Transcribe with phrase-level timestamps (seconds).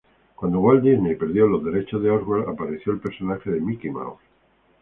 [0.35, 4.19] Cuando Walt Disney perdió los derechos de Oswald, apareció el personaje de Mickey Mouse.